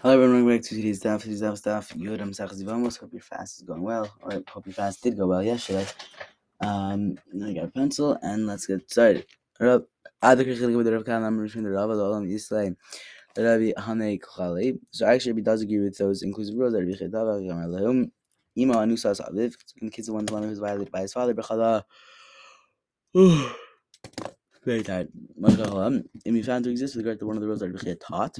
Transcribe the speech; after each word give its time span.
Hello 0.00 0.14
everyone, 0.14 0.44
welcome 0.44 0.58
back 0.58 0.62
to 0.62 0.76
today's 0.76 1.00
stuff. 1.00 1.22
Today's 1.22 1.38
stuff, 1.38 1.58
stuff. 1.58 1.88
Yodam 1.88 2.30
Sachzivamos. 2.30 3.00
Hope 3.00 3.12
your 3.12 3.20
fast 3.20 3.56
is 3.56 3.62
going 3.64 3.82
well. 3.82 4.08
Or 4.22 4.30
hope 4.48 4.66
your 4.66 4.72
fast 4.72 5.02
did 5.02 5.16
go 5.16 5.26
well 5.26 5.42
yesterday. 5.42 5.88
Um, 6.60 7.18
I 7.44 7.52
got 7.52 7.64
a 7.64 7.66
pencil 7.66 8.16
and 8.22 8.46
let's 8.46 8.64
get 8.68 8.88
started. 8.88 9.26
Rab, 9.58 9.86
Adar 10.22 10.44
Kirchlik 10.44 10.76
with 10.76 10.86
the 10.86 10.92
Rav 10.92 11.04
Khan, 11.04 11.24
I'm 11.24 11.36
Rishon 11.36 11.64
the 11.64 11.70
Rav, 11.70 11.90
Yisrael. 11.90 12.76
The 13.34 13.42
Rabbi 13.42 13.72
Hanei 13.76 14.20
Chali. 14.22 14.78
So 14.92 15.04
actually, 15.04 15.32
Rabbi 15.32 15.42
does 15.42 15.62
agree 15.62 15.80
with 15.80 15.98
those 15.98 16.22
inclusive 16.22 16.54
rules. 16.54 16.74
Rabbi 16.74 16.92
Chedava, 16.92 17.42
Gamar 17.42 17.66
Lehum, 17.66 18.08
Ima 18.54 18.74
Anusas 18.76 19.20
Aviv, 19.28 19.56
in 19.82 19.90
kids 19.90 20.06
the 20.06 20.12
one 20.12 20.28
who 20.28 20.48
was 20.48 20.60
violated 20.60 20.92
by 20.92 21.00
his 21.00 21.12
father, 21.12 21.34
Bechada. 21.34 21.82
Very 24.64 24.84
tired. 24.84 25.08
And 25.42 26.08
we 26.24 26.42
found 26.42 26.62
to 26.66 26.70
exist 26.70 26.94
with 26.94 27.04
regard 27.04 27.18
to 27.18 27.26
one 27.26 27.34
of 27.34 27.42
the 27.42 27.48
rules 27.48 27.58
that 27.58 27.72
Rabbi 27.72 27.94
taught. 28.00 28.38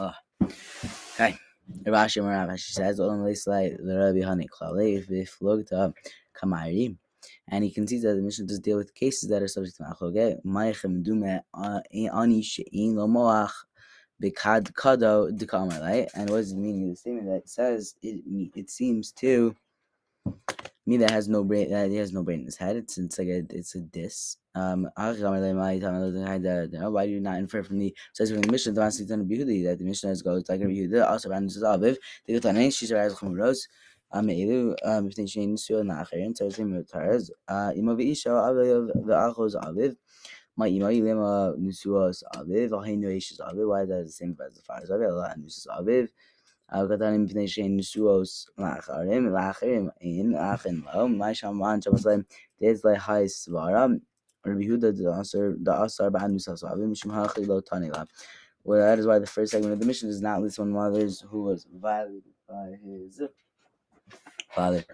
Okay. 0.00 1.36
Rashi 1.86 2.22
Marav, 2.22 2.56
she 2.58 2.72
says, 2.72 2.98
Olam 2.98 3.24
Leislai, 3.24 3.76
the 3.76 3.98
Rabbi 3.98 4.20
Hani 4.20 4.46
Klale, 4.48 5.04
if 5.10 5.38
Logta 5.40 5.92
Kamari. 6.34 6.96
And 7.48 7.64
he 7.64 7.70
concedes 7.70 8.02
that 8.02 8.14
the 8.14 8.22
Mishnah 8.22 8.46
does 8.46 8.60
deal 8.60 8.76
with 8.76 8.94
cases 8.94 9.28
that 9.30 9.42
are 9.42 9.48
subject 9.48 9.76
to 9.76 9.82
machloge. 9.84 10.38
Lo 12.94 13.06
moach 13.08 13.52
bekad 14.22 14.72
kado 14.72 15.30
dekamalai. 15.36 16.08
And 16.14 16.30
what 16.30 16.40
is 16.40 16.50
the 16.50 16.56
meaning 16.60 16.84
of 16.84 16.90
the 16.90 16.96
statement 16.96 17.28
that 17.28 17.48
says 17.48 17.94
it? 18.02 18.22
It 18.54 18.70
seems 18.70 19.12
to 19.12 19.54
me 20.86 20.96
that 20.96 21.10
has 21.10 21.28
no 21.28 21.44
brain. 21.44 21.70
That 21.70 21.90
he 21.90 21.96
has 21.96 22.12
no 22.12 22.22
brain 22.22 22.40
in 22.40 22.46
his 22.46 22.56
head. 22.56 22.76
It's 22.76 22.98
it's 22.98 23.18
like 23.18 23.28
a 23.28 23.44
it's 23.50 23.74
a 23.74 23.80
diss. 23.80 24.36
Um, 24.54 24.88
why 24.96 25.12
do 25.12 27.10
you 27.10 27.20
not 27.20 27.38
infer 27.38 27.62
from 27.62 27.78
the 27.78 27.94
says 28.12 28.30
from 28.30 28.40
the 28.40 28.50
Mishnah 28.50 28.72
the 28.72 28.82
that 28.82 29.76
the 29.78 29.84
Mishnah 29.84 30.10
is 30.10 30.22
goes 30.22 30.48
like 30.48 30.60
a 30.60 30.64
Yehuda 30.64 31.08
also 31.08 31.30
around 31.30 31.50
the 31.50 31.60
Aviv. 31.60 31.96
The 32.26 32.40
Gutanin 32.40 32.74
she 32.74 32.86
a 34.10 34.20
meilu 34.20 34.74
b'fnei 35.06 35.28
shein 35.34 35.54
nisuyo 35.56 35.82
na'acherin 35.90 36.34
tzartzim 36.34 36.72
mitars 36.76 37.30
ima 37.76 37.94
v'isha 37.94 38.32
aviv 38.48 38.90
v'achos 39.10 39.54
aviv 39.68 39.96
my 40.56 40.68
email 40.68 41.54
nusuos 41.66 42.22
aviv 42.36 42.70
v'heinu 42.70 43.12
eishes 43.16 43.40
aviv 43.50 43.68
why 43.68 43.82
is 43.82 43.88
the 43.88 44.12
same 44.12 44.36
as 44.46 44.54
the 44.54 44.62
fires 44.62 44.90
aviv 44.90 45.12
la 45.20 45.34
nusus 45.34 45.66
aviv 45.78 46.08
הקטנים 46.70 47.24
מפני 47.24 47.48
שאין 47.48 47.76
נשואות 47.76 48.28
לאחרים, 48.58 49.26
לאחרים 49.26 49.88
אין, 50.00 50.32
לאחרים 50.32 50.82
לא, 50.94 51.08
מה 51.08 51.34
שאמרן 51.34 51.80
שם 51.82 51.94
אצלם 51.94 52.20
דז 52.62 52.84
להי 52.84 53.28
סברה, 53.28 53.86
רבי 54.46 54.64
יהודה 54.64 54.88
דעשר 55.58 56.10
בעד 56.10 56.30
נוסס 56.30 56.64
אביב, 56.64 56.84
משום 56.84 57.12
הכי 57.12 57.46
לא 57.46 57.60
תני 57.60 57.90
Well, 58.64 58.80
that 58.80 58.98
is 58.98 59.06
why 59.06 59.18
the 59.18 59.26
first 59.26 59.52
segment 59.52 59.72
of 59.72 59.80
the 59.80 59.86
Mishnah 59.86 60.10
does 60.10 60.20
not 60.20 60.42
list 60.42 60.58
one 60.58 60.72
mothers 60.72 61.24
who 61.30 61.44
was 61.44 61.66
violated 61.72 62.34
by 62.46 62.76
his 62.84 63.22
father. 64.50 64.84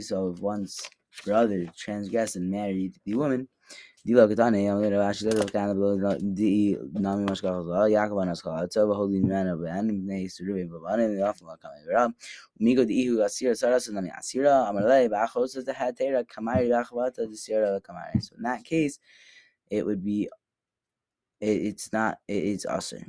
So 0.00 0.30
if 0.30 0.40
one's 0.40 0.80
brother 1.24 1.66
transgressed 1.76 2.36
and 2.36 2.50
married 2.50 2.96
the 3.04 3.14
woman. 3.14 3.48
So 18.20 18.36
in 18.36 18.42
that 18.42 18.64
case, 18.64 18.98
it 19.70 19.84
would 19.84 20.04
be, 20.04 20.28
it, 21.40 21.46
it's 21.48 21.92
not, 21.92 22.18
it, 22.28 22.34
it's 22.34 22.64
Asir. 22.64 23.04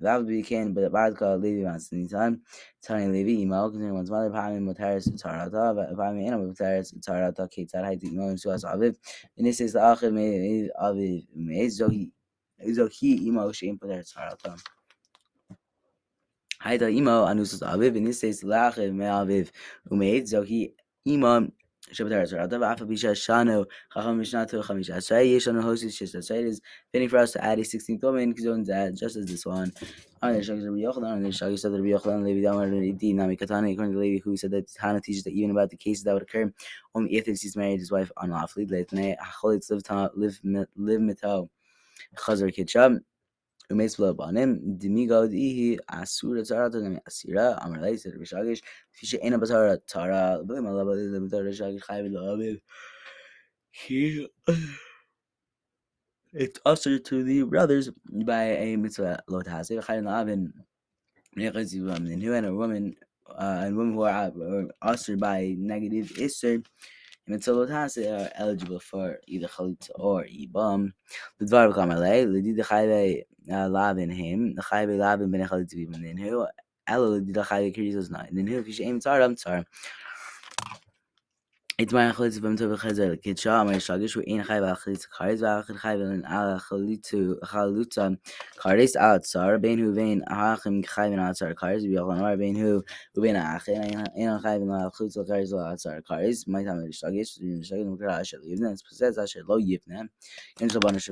That 0.00 0.16
would 0.16 0.28
be 0.28 0.42
can, 0.42 0.72
but 0.72 0.90
bad 0.92 1.16
called 1.16 1.42
Levi 1.42 1.68
Mansinitan, 1.68 2.40
Tony 2.82 3.06
Levi, 3.06 3.42
email, 3.42 3.70
concerning 3.70 3.94
one's 3.94 4.10
mother, 4.10 4.30
Pami 4.30 4.58
Motaris, 4.60 5.08
Tarata, 5.22 5.94
Pami 5.94 6.26
Anna 6.26 6.38
Motaris, 6.38 6.94
Tarata, 7.00 7.48
Ketar, 7.52 7.84
Haiti, 7.84 8.10
Mo, 8.10 8.28
and 8.28 8.40
Suas 8.40 8.64
Aviv. 8.64 8.96
And 9.36 9.46
this 9.46 9.60
is 9.60 9.74
the 9.74 9.80
Achim 9.80 10.16
Aviv, 10.16 11.26
Mezohi, 11.36 12.10
Zohi, 12.66 13.22
email, 13.22 13.52
Shame, 13.52 13.78
Potar, 13.78 14.04
Tarata. 14.10 14.58
Haida 16.62 16.94
imo 16.94 17.24
anusas 17.24 17.62
aviv, 17.62 17.96
and 17.96 18.06
this 18.06 18.20
says 18.20 18.42
lachim 18.42 18.92
me 18.92 19.06
aviv, 19.06 19.50
umeid 19.90 20.24
zohi 20.24 20.74
imam 21.08 21.50
Asay 24.90 26.44
is 26.44 26.60
fitting 26.92 27.08
for 27.08 27.18
us 27.18 27.32
to 27.32 27.44
add 27.44 27.58
a 27.58 27.62
16th 27.62 28.02
woman 28.02 28.34
just 28.34 29.16
as 29.16 29.26
this 29.26 29.44
one. 29.46 29.72
The 30.22 30.28
the 30.28 30.84
according 33.72 33.92
to 33.92 33.98
Levi, 33.98 34.20
who 34.22 34.36
said 34.36 34.50
that 34.52 34.70
Hana 34.78 35.00
teaches 35.00 35.24
that 35.24 35.32
even 35.32 35.50
about 35.50 35.70
the 35.70 35.76
cases 35.76 36.04
that 36.04 36.12
would 36.14 36.22
occur 36.22 36.52
only 36.94 37.14
if 37.14 37.26
he's 37.26 37.56
married 37.56 37.80
his 37.80 37.90
wife 37.90 38.10
unlawfully. 38.20 38.66
Live 38.66 38.86
live 38.92 39.16
live. 40.76 41.48
Asura 45.88 46.44
Tara 46.44 46.70
Asira, 47.08 47.48
Rishagish, 48.18 48.60
Fisha 48.94 49.80
Tara, 49.86 50.40
He 53.72 54.26
it's 56.32 56.60
also 56.64 56.98
to 56.98 57.24
the 57.24 57.42
brothers 57.42 57.90
by 58.24 58.44
a 58.44 58.76
mitzvah 58.76 59.20
lo 59.26 59.42
tahaseh 59.42 59.82
chayin 59.84 60.04
la'avin 60.04 60.52
and 61.36 62.22
and 62.22 62.46
a 62.46 62.54
woman 62.54 62.94
uh, 63.30 63.62
and 63.64 63.76
women 63.76 63.94
who 63.94 64.02
are 64.02 64.30
uh, 64.30 64.64
usher 64.82 65.16
by 65.16 65.54
negative 65.58 66.12
iser 66.20 66.62
mitzvah 67.26 67.52
lot 67.52 67.68
tahaseh 67.68 68.06
are 68.06 68.30
eligible 68.36 68.78
for 68.78 69.18
either 69.26 69.48
chalitza 69.48 69.90
or 69.96 70.24
ibam. 70.24 70.92
L'dvar 71.40 71.72
v'kamalei 71.72 72.26
l'did 72.26 72.58
chayin 72.58 73.24
lavin 73.50 74.10
him 74.10 74.54
the 74.54 74.62
chayve 74.62 74.96
lavin 74.98 75.30
ben 75.30 75.46
echad 75.46 75.66
tzvi 75.66 75.90
ben 75.90 76.16
hu 76.16 76.46
elo 76.88 77.20
the 77.20 77.42
chayve 77.42 77.74
kirizos 77.76 78.10
not 78.10 78.28
then 78.32 78.46
hu 78.46 78.62
fish 78.62 78.80
aim 78.80 79.00
tzar 79.00 79.20
am 79.22 79.34
tzar 79.36 79.64
it's 81.80 81.94
my 81.94 82.12
tov 82.12 82.78
chazer 82.78 83.22
kid 83.22 83.38
sha 83.38 83.64
my 83.64 83.72
shagish 83.76 84.14
we 84.14 84.22
in 84.24 84.42
shaban 84.42 84.76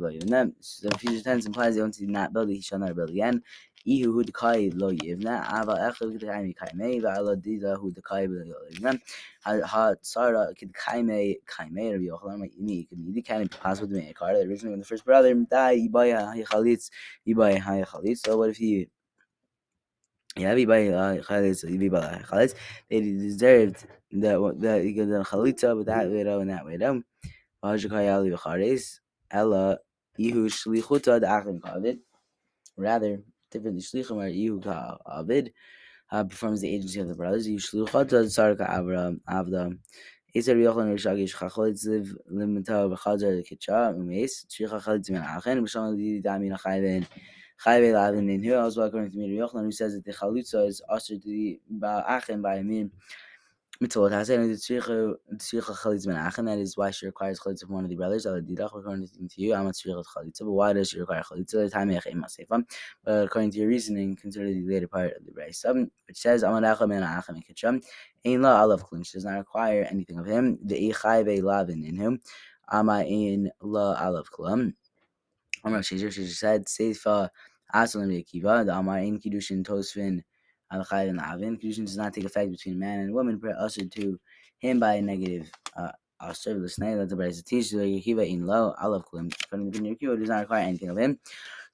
lo 0.00 0.08
yivna 0.08 0.52
so 0.60 0.88
the 0.88 0.98
future 0.98 1.22
tense 1.22 1.44
implies 1.44 1.76
want 1.76 1.92
to 1.92 2.06
not 2.06 2.30
he 2.48 2.62
shall 2.62 2.78
ihu 3.86 4.12
hu 4.12 4.24
dekai 4.24 4.72
lo 4.74 4.90
yivna 4.90 5.44
ava 5.52 5.74
echel 5.88 6.12
kid 6.18 6.28
kaime 6.56 7.02
va 7.02 7.14
ala 7.18 7.36
dida 7.36 7.76
hu 7.76 7.92
dekai 7.92 8.28
lo 8.28 8.54
yivna 8.72 9.00
ha 9.44 9.94
tsara 9.94 10.54
kid 10.56 10.72
kaime 10.72 11.36
kaime 11.46 11.92
Rabbi 11.92 12.06
Yochanan 12.06 12.50
imi 12.60 13.26
kind 13.26 13.42
of 13.42 13.50
possible 13.60 13.88
to 13.88 13.94
make 13.94 14.10
a 14.10 14.14
card 14.14 14.36
originally 14.36 14.70
when 14.70 14.80
the 14.80 14.86
first 14.86 15.04
brother. 15.04 15.34
died 15.34 15.78
ibaya 15.78 16.34
haychalitz 16.34 16.90
ibaya 17.26 17.58
haychalitz 17.58 18.18
so 18.18 18.36
what 18.38 18.50
if 18.50 18.56
he 18.56 18.88
yeah, 20.36 20.48
everybody 20.50 20.92
uh, 20.92 21.22
chalitz, 21.22 21.64
everybody 21.64 22.24
chalitz. 22.24 22.54
They 22.90 23.00
deserved 23.00 23.86
the 24.10 24.54
that 24.58 24.84
you 24.84 24.92
get 24.92 25.08
the 25.08 25.22
chalitza, 25.22 25.76
but 25.76 25.86
that 25.86 26.10
way 26.10 26.20
and 26.22 26.50
that 26.50 26.66
way 26.66 26.76
down. 26.76 27.04
Vajikayali 27.62 28.36
v'charis 28.36 28.98
ella 29.30 29.78
shlichuta. 30.18 31.98
Rather, 32.76 33.22
differently 33.54 33.80
shlichim 33.80 34.22
are 34.22 34.28
ihu 34.28 34.60
kavid 34.60 35.52
uh, 36.10 36.24
performs 36.24 36.60
the 36.60 36.68
agency 36.68 37.00
of 37.00 37.08
the 37.08 37.14
brothers. 37.14 37.48
Ihu 37.48 37.56
shlichuta 37.56 38.24
tzarka 38.26 38.68
avram 38.68 39.20
avda. 39.26 39.78
Ezer 40.36 40.56
yochlan 40.56 40.92
rishagish 40.92 41.34
chachalitz 41.36 41.86
liv 41.86 42.14
limita 42.30 42.84
v'chazar 42.92 43.40
kitcha 43.48 43.94
umeis 43.96 44.44
shlicha 44.52 44.82
chalitz 44.82 45.08
min 45.08 45.22
achen 45.22 45.64
b'shon 45.64 45.96
li 45.96 46.20
damin 46.20 46.58
achayven. 46.58 47.06
Chayve 47.64 47.92
Lavin 47.94 48.28
in 48.28 48.42
here 48.42 48.58
also 48.58 48.82
according 48.82 49.12
to 49.12 49.16
Mir 49.16 49.28
Yochanan 49.28 49.62
who 49.62 49.72
says 49.72 49.94
that 49.94 50.04
the 50.04 50.12
chalutza 50.12 50.66
is 50.66 50.82
usher 50.88 51.14
to 51.14 51.20
the 51.24 51.60
ba'achem 51.72 52.42
by 52.42 52.56
Amir 52.56 52.90
mitzvot 53.82 54.10
tzricha 54.10 55.14
tzricha 55.36 55.76
chalitz 55.76 56.06
ben. 56.06 56.46
That 56.46 56.58
is 56.58 56.76
why 56.76 56.90
she 56.90 57.06
requires 57.06 57.40
chalitza 57.40 57.66
from 57.66 57.74
one 57.74 57.84
of 57.84 57.90
the 57.90 57.96
brothers. 57.96 58.26
Al 58.26 58.40
didach 58.40 58.76
according 58.76 59.08
to 59.08 59.40
you, 59.40 59.54
I'm 59.54 59.66
a 59.66 59.70
tzricha 59.70 60.04
chalitza. 60.04 60.40
But 60.40 60.52
why 60.52 60.72
does 60.72 60.90
she 60.90 61.00
require 61.00 61.22
chalitza? 61.22 61.52
The 61.52 61.70
time 61.70 61.90
yachem 61.90 62.64
But 63.04 63.10
according 63.10 63.50
to 63.52 63.58
your 63.58 63.68
reasoning, 63.68 64.16
consider 64.16 64.46
the 64.46 64.64
later 64.66 64.88
part 64.88 65.12
of 65.16 65.24
the 65.24 65.32
brayso, 65.32 65.70
um, 65.70 65.90
which 66.06 66.18
says 66.18 66.42
amadachem 66.42 66.88
ben 66.88 67.02
achem 67.02 67.42
kitcham. 67.42 67.82
Ein 68.24 68.42
la 68.42 68.62
alav 68.64 68.88
klum. 68.88 69.04
She 69.04 69.14
does 69.14 69.24
not 69.24 69.38
require 69.38 69.86
anything 69.90 70.18
of 70.18 70.26
him. 70.26 70.58
The 70.62 70.90
echai 70.90 71.24
be 71.24 71.40
lavin 71.40 71.84
in 71.84 71.96
him. 71.96 72.20
Ama 72.70 73.04
ein 73.04 73.50
la 73.60 73.96
alav 74.00 74.26
klum. 74.26 74.74
Amar 75.64 75.80
Shishir 75.80 76.08
Shishir 76.08 76.28
said 76.28 76.66
Seifa 76.66 77.30
Asalim 77.74 78.22
Akiva. 78.22 78.66
The 78.66 78.76
Amar 78.76 78.98
in 78.98 79.18
Kiddushin 79.18 79.64
Tosfin 79.64 80.22
Al 80.70 80.84
Chayv 80.84 81.10
and 81.10 81.20
Avin. 81.20 81.56
Kiddushin 81.58 81.86
does 81.86 81.96
not 81.96 82.12
take 82.12 82.24
effect 82.24 82.50
between 82.50 82.78
man 82.78 83.00
and 83.00 83.14
woman, 83.14 83.38
but 83.38 83.56
ushered 83.56 83.92
to 83.92 84.18
him 84.58 84.80
by 84.80 84.94
a 84.94 85.02
negative. 85.02 85.50
Uh, 85.76 85.90
Asher 86.20 86.54
l'snei 86.54 87.08
the 87.08 87.16
brayz 87.16 87.44
teach 87.44 87.70
the 87.70 87.78
Akiva 87.78 88.26
in 88.28 88.40
to 88.40 89.80
the 89.80 89.96
Akiva, 89.96 90.18
does 90.18 90.28
not 90.28 90.40
require 90.40 90.62
anything 90.62 90.88
of 90.88 90.98
him. 90.98 91.18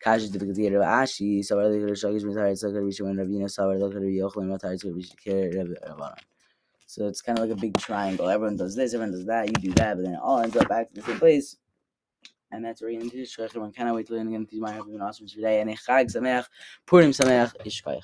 Kash 0.00 0.28
the 0.28 0.38
Bigdi 0.38 0.68
of 0.68 0.82
Ashi. 0.82 1.44
So 1.44 1.58
are 1.58 1.68
the 1.68 1.78
Shagish 1.92 2.22
Mitar. 2.22 2.52
It's 2.52 2.62
like 2.62 2.72
a 2.72 2.76
Rishon 2.76 3.16
Ravina. 3.16 3.50
So 3.50 3.68
are 3.68 3.78
the 3.78 3.84
Yochel 3.84 4.44
Matar. 4.44 4.72
It's 4.72 4.84
like 4.84 4.94
a 5.26 6.14
So 6.86 7.08
it's 7.08 7.20
kind 7.20 7.38
of 7.38 7.48
like 7.48 7.58
a 7.58 7.60
big 7.60 7.76
triangle. 7.76 8.28
Everyone 8.28 8.56
does 8.56 8.74
this, 8.74 8.94
everyone 8.94 9.12
does 9.12 9.26
that, 9.26 9.48
you 9.48 9.52
do 9.54 9.72
that, 9.74 9.96
but 9.96 10.04
then 10.04 10.14
it 10.14 10.20
all 10.22 10.40
ends 10.40 10.56
up 10.56 10.68
back 10.68 10.88
to 10.88 10.94
the 10.94 11.02
same 11.02 11.18
place. 11.18 11.56
And 12.50 12.64
that's 12.64 12.80
where 12.80 12.90
we're 12.90 13.00
going 13.00 13.10
to. 13.10 13.22
Shkach, 13.24 13.44
everyone 13.44 13.72
cannot 13.72 13.94
wait 13.94 14.06
to 14.06 14.14
learn 14.14 14.28
again. 14.28 14.46
My 14.52 14.72
happy 14.72 14.94
and 14.94 15.02
awesome 15.02 15.26
today. 15.26 15.60
And 15.60 15.68
Purim 16.86 17.10
Ishkach. 17.10 18.02